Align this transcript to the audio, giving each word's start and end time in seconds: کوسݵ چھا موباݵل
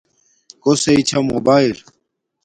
کوسݵ 0.63 0.99
چھا 1.07 1.19
موباݵل 1.27 1.75